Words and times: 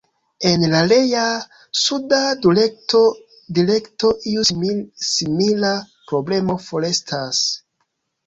En 0.49 0.63
la 0.69 0.77
rea, 0.91 1.25
suda 1.81 2.21
direkto 2.45 4.09
iu 4.31 4.47
simila 5.09 5.73
problemo 6.13 6.57
forestas. 6.71 7.45